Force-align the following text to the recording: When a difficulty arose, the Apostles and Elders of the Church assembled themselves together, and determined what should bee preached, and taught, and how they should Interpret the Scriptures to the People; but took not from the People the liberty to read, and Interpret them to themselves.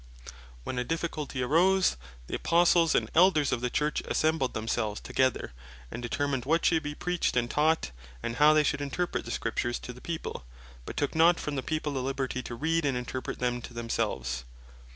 When 0.63 0.79
a 0.79 0.83
difficulty 0.83 1.43
arose, 1.43 1.95
the 2.25 2.33
Apostles 2.35 2.95
and 2.95 3.11
Elders 3.13 3.51
of 3.51 3.61
the 3.61 3.69
Church 3.69 4.01
assembled 4.07 4.55
themselves 4.55 4.99
together, 4.99 5.53
and 5.91 6.01
determined 6.01 6.43
what 6.43 6.65
should 6.65 6.81
bee 6.81 6.95
preached, 6.95 7.37
and 7.37 7.47
taught, 7.47 7.91
and 8.23 8.37
how 8.37 8.51
they 8.55 8.63
should 8.63 8.81
Interpret 8.81 9.25
the 9.25 9.29
Scriptures 9.29 9.77
to 9.77 9.93
the 9.93 10.01
People; 10.01 10.43
but 10.87 10.97
took 10.97 11.13
not 11.13 11.39
from 11.39 11.55
the 11.55 11.61
People 11.61 11.93
the 11.93 12.01
liberty 12.01 12.41
to 12.41 12.55
read, 12.55 12.83
and 12.83 12.97
Interpret 12.97 13.37
them 13.37 13.61
to 13.61 13.75
themselves. 13.75 14.43